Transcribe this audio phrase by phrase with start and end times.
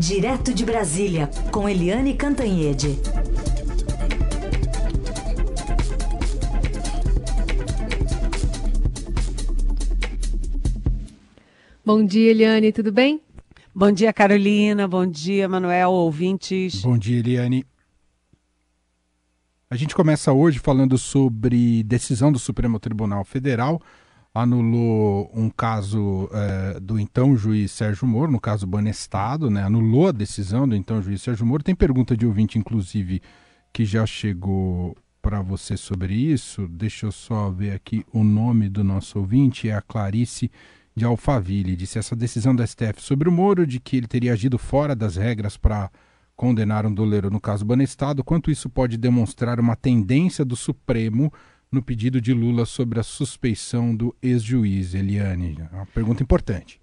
[0.00, 2.98] Direto de Brasília, com Eliane Cantanhede.
[11.84, 13.20] Bom dia, Eliane, tudo bem?
[13.74, 14.88] Bom dia, Carolina.
[14.88, 16.80] Bom dia, Manuel, ouvintes.
[16.80, 17.66] Bom dia, Eliane.
[19.68, 23.82] A gente começa hoje falando sobre decisão do Supremo Tribunal Federal
[24.32, 29.62] anulou um caso é, do então juiz Sérgio Moro, no caso Banestado, né?
[29.62, 31.62] anulou a decisão do então juiz Sérgio Moro.
[31.62, 33.20] Tem pergunta de ouvinte, inclusive,
[33.72, 36.68] que já chegou para você sobre isso.
[36.68, 40.50] Deixa eu só ver aqui o nome do nosso ouvinte, é a Clarice
[40.94, 41.76] de Alphaville.
[41.76, 45.16] Disse essa decisão da STF sobre o Moro, de que ele teria agido fora das
[45.16, 45.90] regras para
[46.36, 51.30] condenar um doleiro no caso Banestado, quanto isso pode demonstrar uma tendência do Supremo
[51.70, 55.56] no pedido de Lula sobre a suspeição do ex-juiz, Eliane?
[55.72, 56.80] É uma pergunta importante.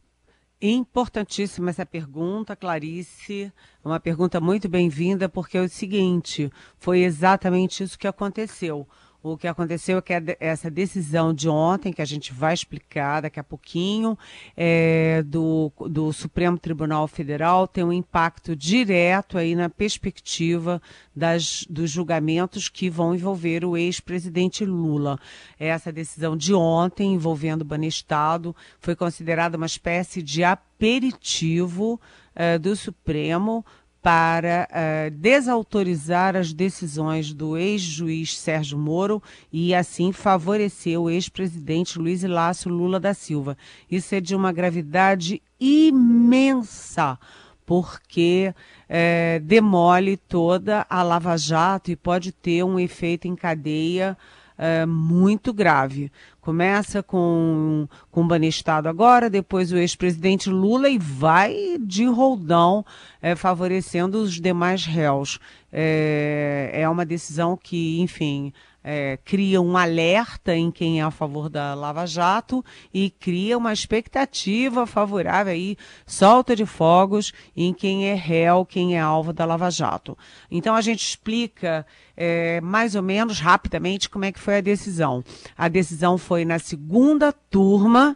[0.60, 3.52] Importantíssima essa pergunta, Clarice.
[3.84, 8.88] É uma pergunta muito bem-vinda, porque é o seguinte: foi exatamente isso que aconteceu.
[9.24, 13.40] O que aconteceu é que essa decisão de ontem, que a gente vai explicar daqui
[13.40, 14.18] a pouquinho,
[14.56, 20.82] é, do, do Supremo Tribunal Federal, tem um impacto direto aí na perspectiva
[21.16, 25.20] das, dos julgamentos que vão envolver o ex-presidente Lula.
[25.60, 32.00] Essa decisão de ontem, envolvendo o Banestado, foi considerada uma espécie de aperitivo
[32.36, 33.66] é, do Supremo
[34.08, 42.24] para uh, desautorizar as decisões do ex-juiz Sérgio Moro e assim favorecer o ex-presidente Luiz
[42.24, 43.58] Inácio Lula da Silva.
[43.92, 47.20] Isso é de uma gravidade imensa,
[47.66, 48.54] porque
[48.90, 54.18] uh, demole toda a Lava Jato e pode ter um efeito em cadeia
[54.58, 56.10] uh, muito grave.
[56.48, 62.86] Começa com, com o Banestado agora, depois o ex-presidente Lula e vai de roldão
[63.22, 65.40] é, favorecendo os demais réus.
[65.74, 68.54] É, é uma decisão que, enfim,
[68.90, 73.74] é, cria um alerta em quem é a favor da Lava Jato e cria uma
[73.74, 75.76] expectativa favorável aí,
[76.06, 80.18] solta de fogos em quem é réu, quem é alvo da Lava Jato.
[80.50, 85.22] Então a gente explica é, mais ou menos rapidamente como é que foi a decisão.
[85.58, 88.16] A decisão foi na segunda turma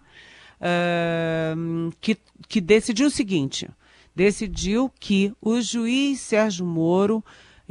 [0.62, 2.18] uh, que,
[2.48, 3.70] que decidiu o seguinte:
[4.16, 7.22] decidiu que o juiz Sérgio Moro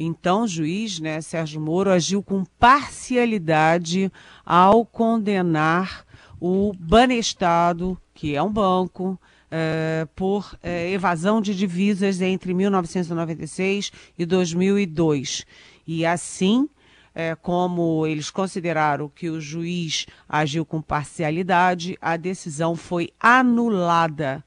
[0.03, 4.11] então, o juiz, né, Sérgio Moro, agiu com parcialidade
[4.47, 6.07] ao condenar
[6.41, 14.25] o Banestado, que é um banco, é, por é, evasão de divisas entre 1996 e
[14.25, 15.45] 2002.
[15.87, 16.67] E assim,
[17.15, 24.43] é, como eles consideraram que o juiz agiu com parcialidade, a decisão foi anulada.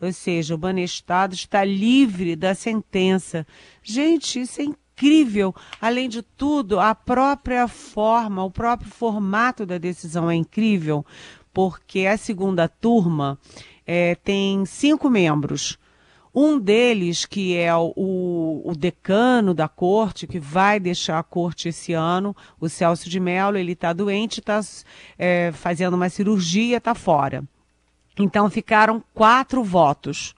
[0.00, 3.46] Ou seja, o Banestado está livre da sentença.
[3.84, 4.64] Gente, isso é
[4.96, 5.54] incrível.
[5.80, 11.04] Além de tudo, a própria forma, o próprio formato da decisão é incrível,
[11.52, 13.38] porque a segunda turma
[13.86, 15.78] é, tem cinco membros.
[16.34, 21.94] Um deles, que é o, o, decano da corte, que vai deixar a corte esse
[21.94, 24.60] ano, o Celso de Mello, ele está doente, está
[25.18, 27.42] é, fazendo uma cirurgia, está fora.
[28.18, 30.34] Então ficaram quatro votos,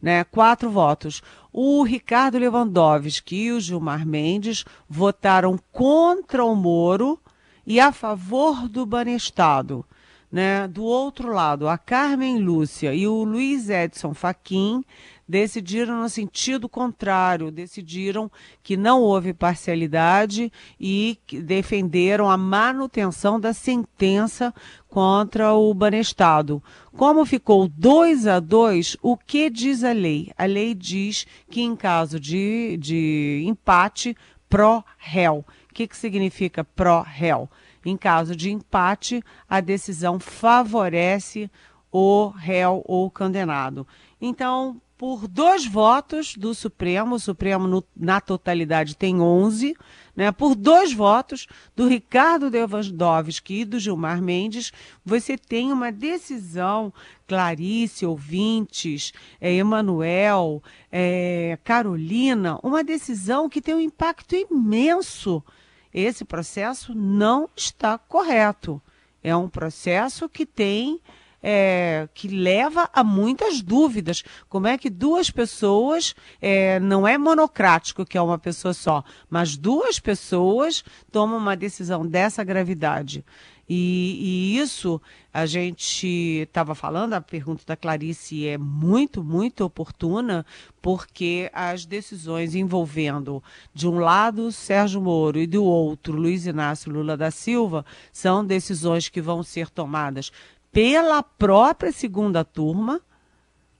[0.00, 0.24] né?
[0.24, 1.22] Quatro votos.
[1.56, 7.16] O Ricardo Lewandowski e o Gilmar Mendes votaram contra o Moro
[7.64, 9.86] e a favor do Banestado.
[10.32, 10.66] Né?
[10.66, 14.84] Do outro lado, a Carmen Lúcia e o Luiz Edson Fachin
[15.28, 18.30] decidiram no sentido contrário, decidiram
[18.62, 24.54] que não houve parcialidade e defenderam a manutenção da sentença
[24.88, 26.62] contra o Banestado.
[26.96, 30.30] Como ficou 2 a 2, o que diz a lei?
[30.36, 34.16] A lei diz que em caso de, de empate,
[34.48, 35.44] pró-réu.
[35.70, 37.48] O que, que significa pró-réu?
[37.84, 41.50] Em caso de empate, a decisão favorece
[41.90, 43.86] o réu ou condenado.
[44.20, 49.76] Então, por dois votos do Supremo, o Supremo no, na totalidade tem 11,
[50.16, 50.32] né?
[50.32, 51.46] por dois votos
[51.76, 54.72] do Ricardo Lewandowski e do Gilmar Mendes,
[55.04, 56.90] você tem uma decisão,
[57.28, 65.44] Clarice, ouvintes, é, Emanuel, é, Carolina, uma decisão que tem um impacto imenso.
[65.92, 68.80] Esse processo não está correto.
[69.22, 70.98] É um processo que tem
[71.46, 74.24] é, que leva a muitas dúvidas.
[74.48, 79.54] Como é que duas pessoas, é, não é monocrático que é uma pessoa só, mas
[79.54, 80.82] duas pessoas
[81.12, 83.22] tomam uma decisão dessa gravidade?
[83.68, 85.00] E, e, isso
[85.32, 90.44] a gente estava falando, a pergunta da Clarice é muito, muito oportuna,
[90.82, 93.42] porque as decisões envolvendo,
[93.72, 99.08] de um lado, Sérgio Moro e do outro, Luiz Inácio Lula da Silva, são decisões
[99.08, 100.30] que vão ser tomadas
[100.74, 103.00] pela própria segunda turma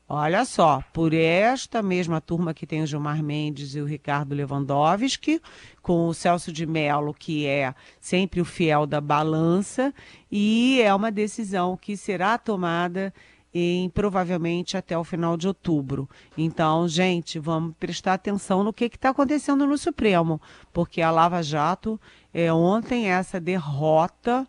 [0.06, 5.40] Olha só, por esta mesma turma que tem o Gilmar Mendes e o Ricardo Lewandowski,
[5.80, 9.94] com o Celso de Mello, que é sempre o fiel da balança,
[10.30, 13.14] e é uma decisão que será tomada
[13.52, 16.06] em provavelmente até o final de outubro.
[16.36, 20.38] Então, gente, vamos prestar atenção no que está acontecendo no Supremo,
[20.70, 21.98] porque a Lava Jato,
[22.32, 24.46] é, ontem, essa derrota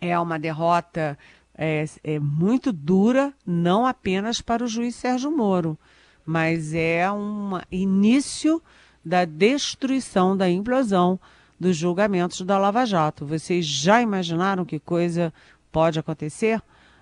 [0.00, 1.18] é uma derrota
[1.58, 5.76] é, é muito dura, não apenas para o juiz Sérgio Moro,
[6.24, 8.62] mas é um início
[9.04, 11.18] da destruição, da implosão
[11.58, 13.26] dos julgamentos da Lava Jato.
[13.26, 15.32] Vocês já imaginaram que coisa
[15.72, 16.58] pode acontecer?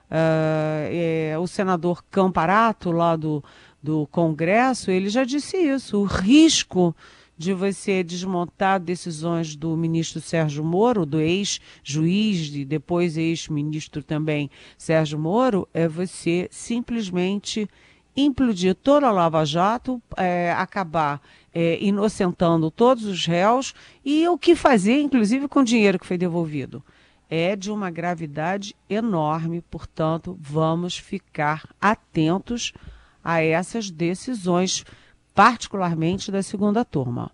[0.09, 3.45] Uh, é, o senador Camparato, lá do,
[3.83, 5.99] do Congresso, ele já disse isso.
[6.01, 6.97] O risco
[7.37, 15.19] de você desmontar decisões do ministro Sérgio Moro, do ex-juiz e depois ex-ministro também Sérgio
[15.19, 17.69] Moro, é você simplesmente
[18.17, 21.21] implodir toda a Lava Jato, é, acabar
[21.55, 23.75] é, inocentando todos os réus
[24.05, 26.83] e o que fazer, inclusive, com o dinheiro que foi devolvido.
[27.29, 32.73] É de uma gravidade enorme, portanto, vamos ficar atentos
[33.23, 34.85] a essas decisões
[35.37, 37.31] particularmente da segunda turma.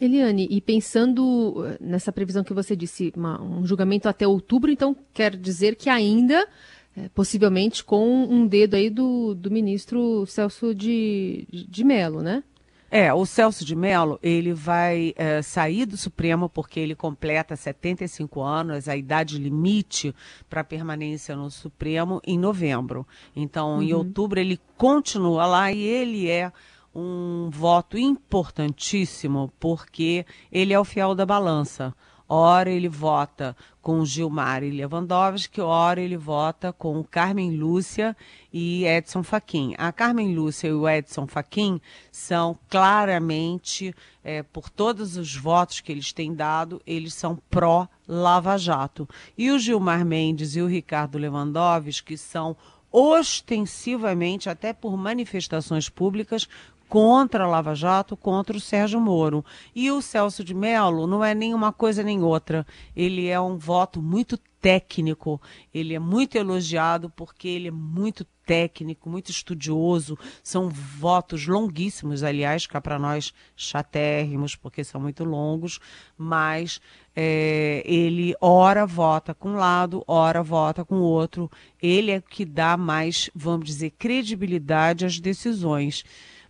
[0.00, 4.96] Eliane, e pensando eh, nessa previsão que você disse, uma, um julgamento até outubro, então
[5.12, 6.48] quer dizer que ainda,
[6.96, 12.42] é, possivelmente, com um dedo aí do, do ministro Celso de, de Mello, né?
[12.90, 18.40] É, o Celso de Mello, ele vai é, sair do Supremo porque ele completa 75
[18.40, 20.14] anos, a idade limite
[20.48, 23.06] para permanência no Supremo, em novembro.
[23.34, 23.82] Então, uhum.
[23.82, 26.52] em outubro, ele continua lá e ele é
[26.96, 31.94] um voto importantíssimo, porque ele é o fiel da balança.
[32.28, 38.16] Ora ele vota com Gilmar e Lewandowski, ora ele vota com Carmen Lúcia
[38.52, 39.74] e Edson Fachin.
[39.78, 43.94] A Carmen Lúcia e o Edson Fachin são claramente,
[44.24, 49.08] é, por todos os votos que eles têm dado, eles são pró-Lava Jato.
[49.38, 52.56] E o Gilmar Mendes e o Ricardo Lewandowski são
[52.90, 56.48] ostensivamente, até por manifestações públicas,
[56.88, 59.44] contra a Lava Jato, contra o Sérgio Moro.
[59.74, 62.66] E o Celso de Mello não é nem uma coisa nem outra.
[62.94, 65.40] Ele é um voto muito técnico,
[65.72, 70.18] ele é muito elogiado porque ele é muito técnico, muito estudioso.
[70.42, 75.78] São votos longuíssimos, aliás, cá para nós chatérrimos, porque são muito longos,
[76.16, 76.80] mas
[77.14, 81.50] é, ele ora vota com um lado, ora vota com o outro.
[81.80, 86.04] Ele é que dá mais, vamos dizer, credibilidade às decisões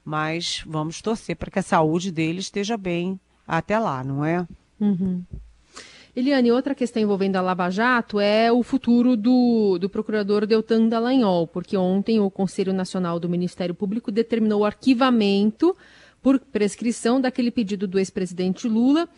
[0.07, 4.47] mas vamos torcer para que a saúde dele esteja bem até lá, não é?
[4.81, 5.25] Uhum.
[6.15, 11.49] Eliane, outra questão envolvendo a Lava Jato é o futuro do, do procurador Deltan Dallagnol,
[11.49, 15.77] porque ontem o Conselho Nacional do Ministério Público determinou o arquivamento
[16.23, 19.09] por prescrição daquele pedido do ex-presidente Lula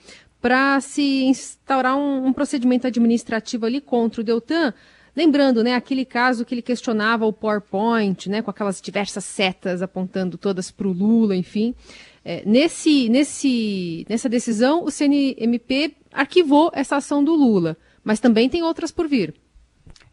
[0.41, 4.73] para se instaurar um, um procedimento administrativo ali contra o Deltan
[5.19, 10.39] Lembrando, né, aquele caso que ele questionava o PowerPoint, né, com aquelas diversas setas apontando
[10.39, 11.75] todas para o Lula, enfim.
[12.25, 18.63] É, nesse, nesse, nessa decisão, o CNMP arquivou essa ação do Lula, mas também tem
[18.63, 19.35] outras por vir.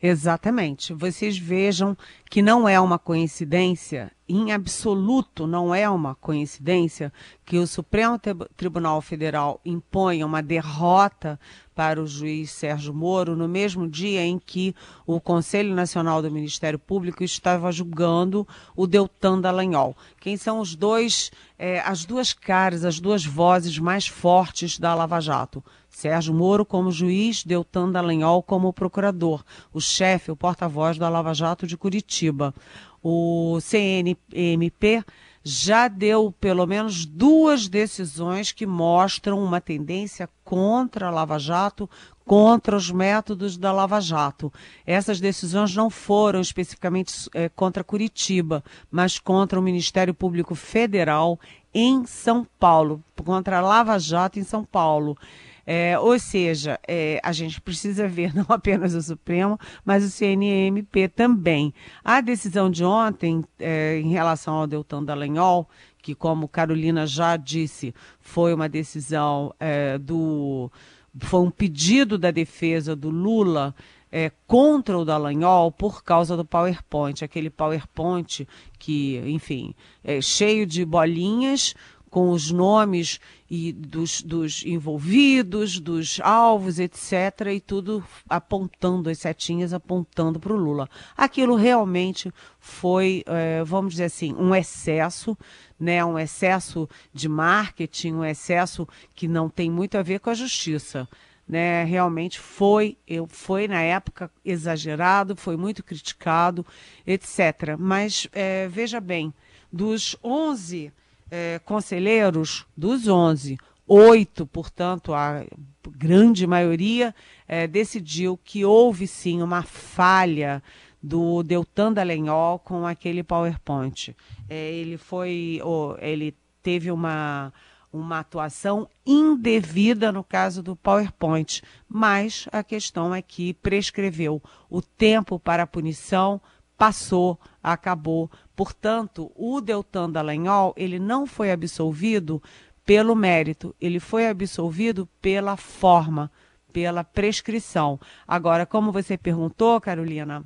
[0.08, 0.94] Exatamente.
[0.94, 1.98] Vocês vejam
[2.30, 7.12] que não é uma coincidência, em absoluto não é uma coincidência,
[7.44, 8.20] que o Supremo
[8.56, 11.40] Tribunal Federal imponha uma derrota
[11.74, 14.76] para o juiz Sérgio Moro no mesmo dia em que
[15.08, 19.98] o Conselho Nacional do Ministério Público estava julgando o Deltan Dallagnol.
[20.20, 25.20] Quem são os dois, é, as duas caras, as duas vozes mais fortes da Lava
[25.20, 25.64] Jato?
[25.96, 31.66] Sérgio Moro como juiz, Deltan Dallagnol como procurador, o chefe, o porta-voz da Lava Jato
[31.66, 32.54] de Curitiba.
[33.02, 35.06] O CNMP
[35.42, 41.90] já deu pelo menos duas decisões que mostram uma tendência contra a Lava Jato,
[42.26, 44.52] contra os métodos da Lava Jato.
[44.86, 48.62] Essas decisões não foram especificamente é, contra Curitiba,
[48.92, 51.40] mas contra o Ministério Público Federal
[51.74, 55.18] em São Paulo, contra a Lava Jato em São Paulo.
[55.66, 61.08] É, ou seja, é, a gente precisa ver não apenas o Supremo, mas o CNMP
[61.08, 61.74] também.
[62.04, 65.68] A decisão de ontem, é, em relação ao Deltan Dallagnol,
[66.02, 70.72] que, como Carolina já disse, foi uma decisão é, do.
[71.18, 73.74] Foi um pedido da defesa do Lula
[74.12, 80.86] é, contra o Dallagnol por causa do PowerPoint, aquele PowerPoint que, enfim, é cheio de
[80.86, 81.74] bolinhas
[82.10, 83.20] com os nomes
[83.56, 90.58] e dos, dos envolvidos, dos alvos, etc., e tudo apontando, as setinhas apontando para o
[90.58, 90.90] Lula.
[91.16, 95.38] Aquilo realmente foi, é, vamos dizer assim, um excesso,
[95.80, 98.86] né, um excesso de marketing, um excesso
[99.16, 101.08] que não tem muito a ver com a justiça.
[101.48, 106.66] Né, realmente foi, eu, foi na época exagerado, foi muito criticado,
[107.06, 107.78] etc.
[107.78, 109.32] Mas é, veja bem,
[109.72, 110.92] dos 11
[111.30, 115.46] é, conselheiros, dos 11, oito, portanto, a
[115.90, 117.14] grande maioria
[117.48, 120.62] é, decidiu que houve sim uma falha
[121.02, 124.16] do Deltan Dallagnol com aquele PowerPoint.
[124.50, 127.54] É, ele foi, oh, ele teve uma
[127.96, 135.40] uma atuação indevida no caso do PowerPoint, mas a questão é que prescreveu o tempo
[135.40, 136.42] para a punição
[136.78, 138.30] passou, acabou.
[138.56, 142.42] Portanto, o Deltan Dallagnol, ele não foi absolvido
[142.86, 146.32] pelo mérito, ele foi absolvido pela forma,
[146.72, 148.00] pela prescrição.
[148.28, 150.44] Agora, como você perguntou, Carolina,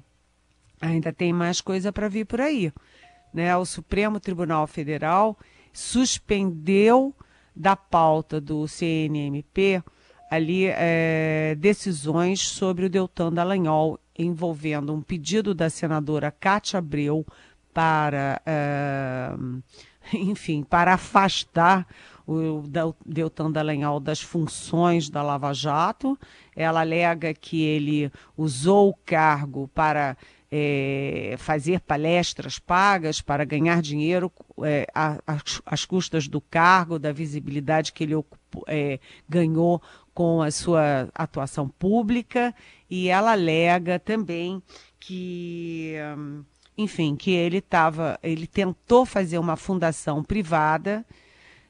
[0.81, 2.71] ainda tem mais coisa para vir por aí.
[3.33, 3.55] Né?
[3.55, 5.37] O Supremo Tribunal Federal
[5.73, 7.13] suspendeu
[7.55, 9.83] da pauta do CNMP
[10.29, 17.25] ali é, decisões sobre o Deltan Dallagnol envolvendo um pedido da senadora Cátia Abreu
[17.79, 19.63] para, uh,
[20.11, 21.87] enfim, para afastar
[22.27, 22.61] o
[23.05, 26.19] Deltan Dallagnol das funções da Lava Jato.
[26.53, 30.17] Ela alega que ele usou o cargo para
[30.51, 34.29] é, fazer palestras pagas, para ganhar dinheiro
[34.63, 34.85] é,
[35.65, 38.13] às custas do cargo, da visibilidade que ele
[38.67, 39.81] é, ganhou
[40.13, 42.53] com a sua atuação pública
[42.89, 44.61] e ela alega também
[44.99, 46.43] que, hum,
[46.79, 51.05] enfim, que ele estava, ele tentou fazer uma fundação privada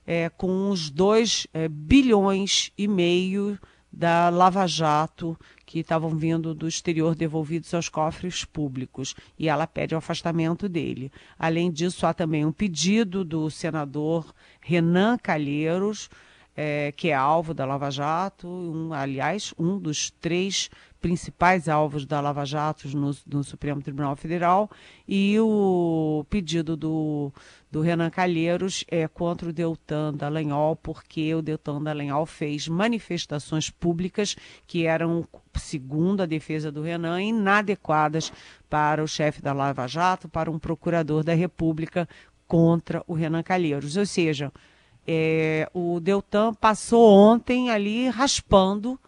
[0.06, 3.58] é, com os dois é, bilhões e meio
[3.92, 5.36] da Lava Jato
[5.66, 11.12] que estavam vindo do exterior devolvidos aos cofres públicos e ela pede o afastamento dele.
[11.40, 16.08] Além disso, há também um pedido do senador Renan Calheiros,
[16.56, 20.70] é, que é alvo da Lava Jato, um, aliás, um dos três
[21.02, 24.70] principais alvos da Lava Jato no, no, Supremo Tribunal Federal
[25.08, 27.32] e o pedido do,
[27.72, 34.36] do Renan Calheiros é contra o Deltan Dallagnol, porque o Deltan Dallagnol fez manifestações públicas
[34.68, 38.32] que eram, segundo a defesa do Renan, inadequadas
[38.70, 42.08] para o chefe da Lava Jato, para um procurador da República
[42.46, 43.96] contra o Renan Calheiros.
[43.96, 44.52] Ou seja,
[45.08, 49.00] é, o Deltan passou ontem ali raspando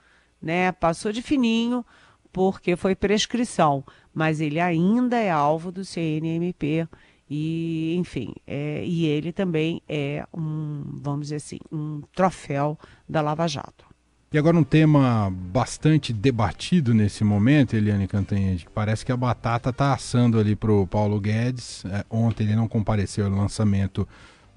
[0.42, 0.72] né?
[0.72, 1.86] Passou de fininho
[2.32, 3.84] porque foi prescrição,
[4.14, 6.88] mas ele ainda é alvo do CNMP
[7.30, 13.48] e, enfim, é, e ele também é um, vamos dizer assim, um troféu da Lava
[13.48, 13.86] Jato.
[14.34, 19.94] E agora um tema bastante debatido nesse momento, Eliane Cantanhede, parece que a batata está
[19.94, 21.84] assando ali para o Paulo Guedes.
[21.86, 24.08] É, ontem ele não compareceu ao lançamento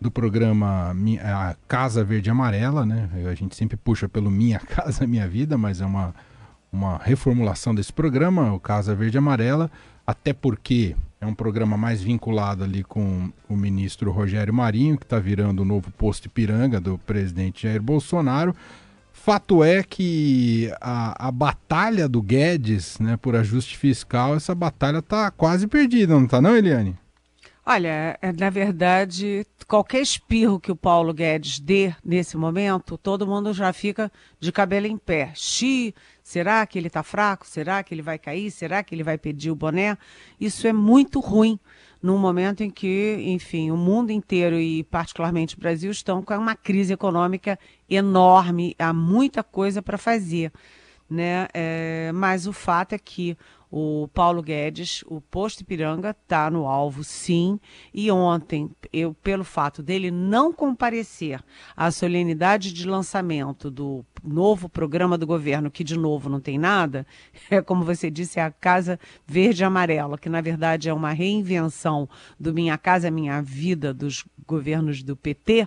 [0.04, 3.08] do programa a Casa Verde Amarela, né?
[3.30, 6.14] A gente sempre puxa pelo Minha Casa Minha Vida, mas é uma,
[6.70, 9.70] uma reformulação desse programa, o Casa Verde Amarela,
[10.06, 15.18] até porque é um programa mais vinculado ali com o ministro Rogério Marinho, que está
[15.18, 18.54] virando o novo posto Ipiranga do presidente Jair Bolsonaro.
[19.10, 25.30] Fato é que a, a batalha do Guedes né, por ajuste fiscal, essa batalha está
[25.30, 26.94] quase perdida, não está não, Eliane?
[27.66, 33.54] Olha, é, na verdade, qualquer espirro que o Paulo Guedes dê nesse momento, todo mundo
[33.54, 35.32] já fica de cabelo em pé.
[35.34, 37.46] Xi, será que ele está fraco?
[37.46, 38.50] Será que ele vai cair?
[38.50, 39.96] Será que ele vai pedir o boné?
[40.38, 41.58] Isso é muito ruim
[42.02, 46.54] num momento em que, enfim, o mundo inteiro e particularmente o Brasil estão com uma
[46.54, 50.52] crise econômica enorme, há muita coisa para fazer.
[51.08, 51.48] Né?
[51.54, 53.38] É, mas o fato é que
[53.76, 57.58] o Paulo Guedes, o posto Ipiranga está no alvo, sim.
[57.92, 61.42] E ontem, eu, pelo fato dele não comparecer
[61.76, 67.04] à solenidade de lançamento do novo programa do governo, que de novo não tem nada,
[67.50, 72.08] é como você disse, é a Casa Verde Amarela, que na verdade é uma reinvenção
[72.38, 75.66] do Minha Casa Minha Vida dos governos do PT.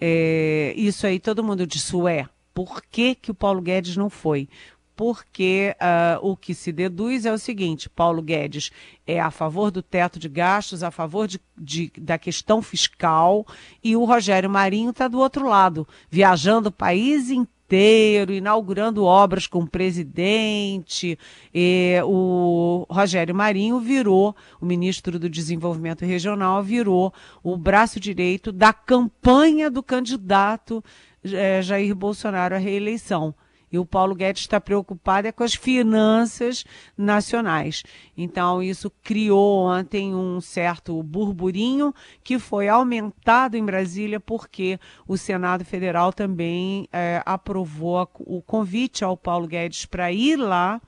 [0.00, 4.48] É, isso aí todo mundo disse, ué, Por que, que o Paulo Guedes não foi?
[4.96, 8.70] Porque uh, o que se deduz é o seguinte: Paulo Guedes
[9.06, 13.46] é a favor do teto de gastos, a favor de, de da questão fiscal,
[13.84, 19.60] e o Rogério Marinho está do outro lado, viajando o país inteiro, inaugurando obras com
[19.60, 21.18] o presidente.
[21.54, 27.12] E o Rogério Marinho virou, o ministro do Desenvolvimento Regional, virou
[27.42, 30.82] o braço direito da campanha do candidato
[31.24, 33.34] eh, Jair Bolsonaro à reeleição.
[33.76, 36.64] E o Paulo Guedes está preocupado é com as finanças
[36.96, 37.82] nacionais.
[38.16, 45.62] Então, isso criou ontem um certo burburinho que foi aumentado em Brasília porque o Senado
[45.62, 50.80] Federal também é, aprovou o convite ao Paulo Guedes para ir lá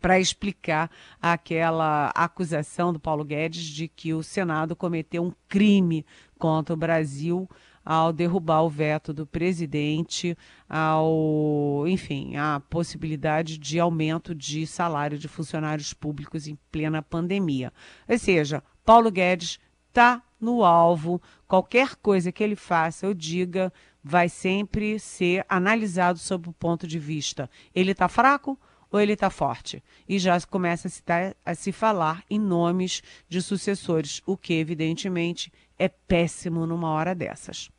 [0.00, 6.04] para explicar aquela acusação do Paulo Guedes de que o Senado cometeu um crime
[6.38, 7.48] contra o Brasil
[7.86, 10.36] ao derrubar o veto do presidente,
[10.68, 17.72] ao, enfim, a possibilidade de aumento de salário de funcionários públicos em plena pandemia.
[18.08, 24.28] Ou seja, Paulo Guedes está no alvo, qualquer coisa que ele faça ou diga vai
[24.28, 28.58] sempre ser analisado sob o ponto de vista: ele está fraco
[28.90, 29.82] ou ele está forte?
[30.08, 31.02] E já começa a se,
[31.44, 37.70] a se falar em nomes de sucessores, o que, evidentemente, é péssimo numa hora dessas.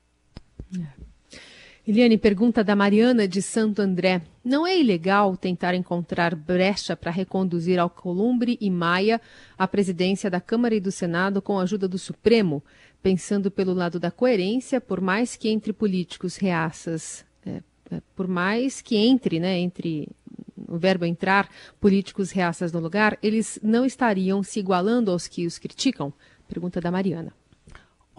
[1.87, 4.21] Eliane, pergunta da Mariana de Santo André.
[4.43, 9.21] Não é ilegal tentar encontrar brecha para reconduzir Alcolumbre e Maia
[9.57, 12.61] à presidência da Câmara e do Senado com a ajuda do Supremo?
[13.01, 18.81] Pensando pelo lado da coerência, por mais que entre políticos reaças, é, é, por mais
[18.81, 20.09] que entre, né, entre
[20.67, 25.57] o verbo entrar, políticos reaças no lugar, eles não estariam se igualando aos que os
[25.57, 26.11] criticam?
[26.49, 27.31] Pergunta da Mariana.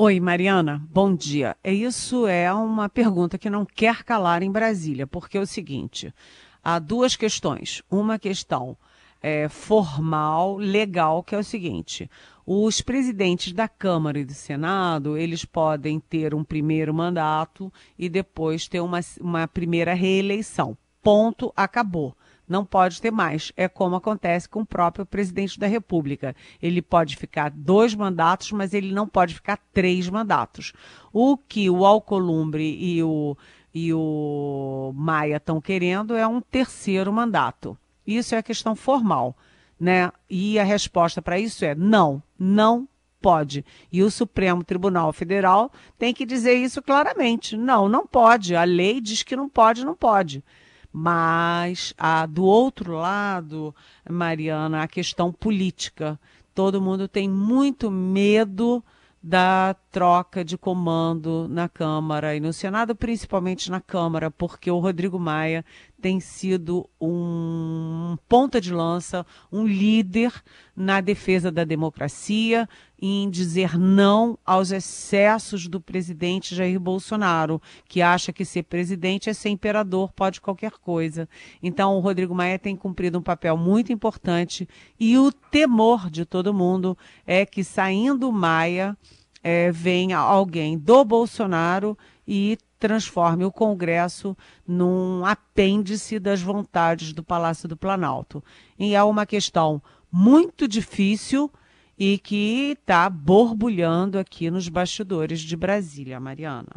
[0.00, 1.56] Oi, Mariana, bom dia.
[1.64, 6.14] É isso é uma pergunta que não quer calar em Brasília, porque é o seguinte:
[6.62, 7.82] há duas questões.
[7.90, 8.76] Uma questão
[9.20, 12.08] é, formal, legal, que é o seguinte:
[12.46, 18.68] os presidentes da Câmara e do Senado eles podem ter um primeiro mandato e depois
[18.68, 20.78] ter uma, uma primeira reeleição.
[21.02, 22.14] Ponto, acabou
[22.48, 23.52] não pode ter mais.
[23.56, 26.34] É como acontece com o próprio presidente da República.
[26.62, 30.72] Ele pode ficar dois mandatos, mas ele não pode ficar três mandatos.
[31.12, 33.36] O que o Alcolumbre e o,
[33.74, 37.76] e o Maia estão querendo é um terceiro mandato.
[38.06, 39.36] Isso é questão formal.
[39.78, 40.10] Né?
[40.28, 42.88] E a resposta para isso é não, não
[43.20, 43.64] pode.
[43.92, 47.56] E o Supremo Tribunal Federal tem que dizer isso claramente.
[47.56, 48.56] Não, não pode.
[48.56, 50.42] A lei diz que não pode, não pode.
[50.92, 53.74] Mas a, do outro lado,
[54.08, 56.18] Mariana, a questão política.
[56.54, 58.82] Todo mundo tem muito medo
[59.22, 65.18] da troca de comando na Câmara e no Senado, principalmente na Câmara, porque o Rodrigo
[65.18, 65.64] Maia
[66.00, 70.32] tem sido um ponta de lança, um líder
[70.74, 72.68] na defesa da democracia,
[73.00, 79.32] em dizer não aos excessos do presidente Jair Bolsonaro, que acha que ser presidente é
[79.32, 81.28] ser imperador, pode qualquer coisa.
[81.62, 86.54] Então, o Rodrigo Maia tem cumprido um papel muito importante e o temor de todo
[86.54, 88.96] mundo é que saindo Maia
[89.42, 94.36] é, venha alguém do Bolsonaro e transforme o Congresso
[94.66, 98.42] num apêndice das vontades do Palácio do Planalto.
[98.78, 101.50] E é uma questão muito difícil
[101.98, 106.68] e que está borbulhando aqui nos bastidores de Brasília, Mariana.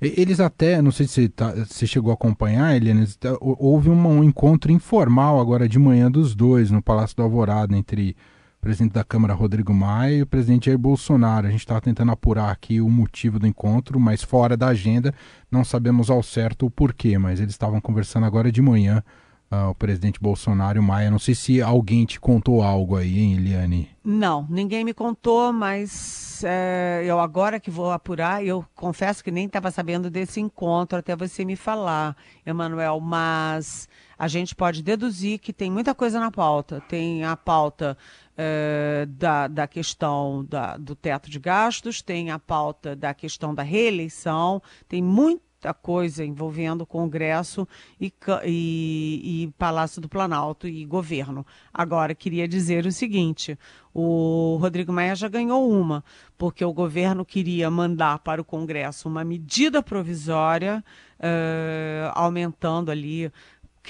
[0.00, 3.06] Eles até, não sei se tá, você chegou a acompanhar, Eliane,
[3.38, 8.16] houve um, um encontro informal agora de manhã dos dois no Palácio do Alvorada entre
[8.60, 11.46] presidente da Câmara Rodrigo Maia e o presidente Jair Bolsonaro.
[11.46, 15.14] A gente estava tentando apurar aqui o motivo do encontro, mas fora da agenda,
[15.50, 19.02] não sabemos ao certo o porquê, mas eles estavam conversando agora de manhã,
[19.50, 21.10] uh, o presidente Bolsonaro e o Maia.
[21.10, 23.88] Não sei se alguém te contou algo aí, hein, Eliane?
[24.04, 29.46] Não, ninguém me contou, mas é, eu agora que vou apurar, eu confesso que nem
[29.46, 35.52] estava sabendo desse encontro até você me falar, Emanuel, mas a gente pode deduzir que
[35.52, 36.82] tem muita coisa na pauta.
[36.88, 37.96] Tem a pauta
[38.42, 43.62] eh, da, da questão da, do teto de gastos, tem a pauta da questão da
[43.62, 47.68] reeleição, tem muita coisa envolvendo Congresso
[48.00, 48.10] e,
[48.46, 51.44] e, e, Palácio do Planalto e governo.
[51.70, 53.58] Agora, queria dizer o seguinte:
[53.92, 56.02] o Rodrigo Maia já ganhou uma,
[56.38, 60.82] porque o governo queria mandar para o Congresso uma medida provisória,
[61.18, 63.30] uh, aumentando ali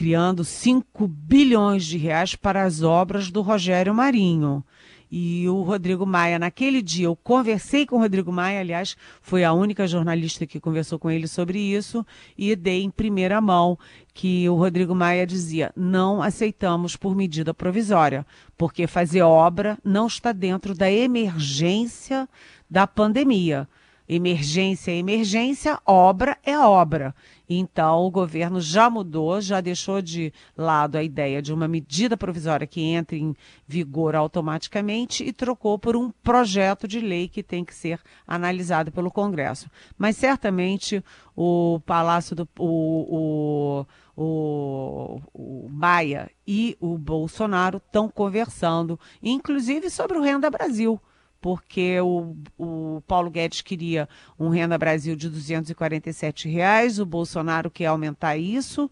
[0.00, 4.64] criando 5 bilhões de reais para as obras do Rogério Marinho.
[5.10, 9.52] E o Rodrigo Maia, naquele dia, eu conversei com o Rodrigo Maia, aliás, foi a
[9.52, 12.02] única jornalista que conversou com ele sobre isso,
[12.38, 13.78] e dei em primeira mão
[14.14, 18.24] que o Rodrigo Maia dizia: não aceitamos por medida provisória,
[18.56, 22.26] porque fazer obra não está dentro da emergência
[22.70, 23.68] da pandemia.
[24.12, 27.14] Emergência é emergência, obra é obra.
[27.48, 32.66] Então, o governo já mudou, já deixou de lado a ideia de uma medida provisória
[32.66, 33.36] que entre em
[33.68, 39.12] vigor automaticamente e trocou por um projeto de lei que tem que ser analisado pelo
[39.12, 39.70] Congresso.
[39.96, 41.04] Mas certamente
[41.36, 42.48] o Palácio do.
[42.58, 51.00] O, o, o, o Maia e o Bolsonaro estão conversando, inclusive sobre o Renda Brasil
[51.40, 57.86] porque o, o Paulo Guedes queria um Renda Brasil de 247 reais, o Bolsonaro quer
[57.86, 58.90] aumentar isso.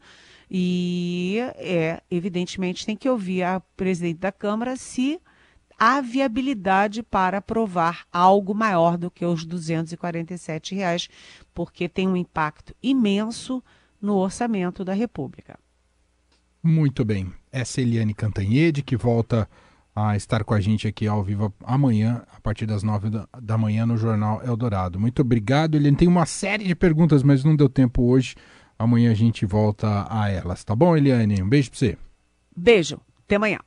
[0.50, 5.20] E é, evidentemente tem que ouvir a presidente da Câmara se
[5.78, 11.08] há viabilidade para aprovar algo maior do que os 247 reais,
[11.54, 13.62] porque tem um impacto imenso
[14.00, 15.58] no orçamento da República.
[16.62, 17.32] Muito bem.
[17.52, 19.48] Essa é Eliane Cantanhede, que volta
[20.06, 23.11] a estar com a gente aqui ao vivo amanhã, a partir das nove
[23.42, 25.00] da manhã, no Jornal Eldorado.
[25.00, 25.74] Muito obrigado.
[25.74, 28.37] Ele tem uma série de perguntas, mas não deu tempo hoje.
[28.78, 31.42] Amanhã a gente volta a elas, tá bom, Eliane?
[31.42, 31.98] Um beijo pra você.
[32.56, 33.00] Beijo.
[33.24, 33.58] Até amanhã.